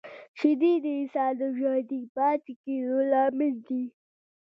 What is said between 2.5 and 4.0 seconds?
کېدو لامل دي